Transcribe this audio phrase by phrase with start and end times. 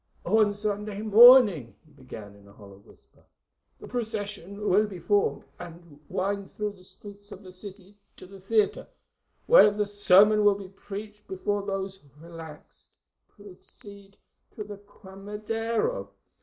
[0.25, 3.23] "On Sunday morning," he began in a hollow whisper,
[3.79, 8.39] "the procession will be formed, and wind through the streets of the city to the
[8.39, 8.87] theatre,
[9.45, 12.93] where the sermon will be preached before those who are relaxed
[13.27, 14.17] proceed
[14.55, 16.09] to the Quemadero.